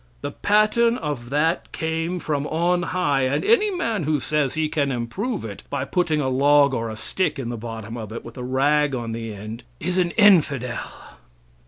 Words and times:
The 0.21 0.31
pattern 0.31 0.97
of 0.97 1.29
that 1.29 1.71
came 1.71 2.19
from 2.19 2.47
on 2.47 2.81
high, 2.81 3.25
and 3.25 3.45
any 3.45 3.69
man 3.69 4.01
who 4.01 4.19
says 4.19 4.55
he 4.55 4.67
can 4.67 4.91
improve 4.91 5.45
it, 5.45 5.61
by 5.69 5.85
putting 5.85 6.19
a 6.19 6.27
log 6.27 6.73
or 6.73 6.89
a 6.89 6.97
stick 6.97 7.37
in 7.37 7.49
the 7.49 7.55
bottom 7.55 7.95
of 7.97 8.11
it, 8.11 8.25
with 8.25 8.35
a 8.35 8.43
rag 8.43 8.95
on 8.95 9.11
the 9.11 9.31
end, 9.31 9.63
is 9.79 9.99
an 9.99 10.09
infidel." 10.17 11.19